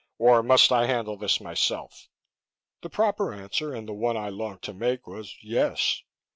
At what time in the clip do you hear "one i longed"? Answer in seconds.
3.93-4.63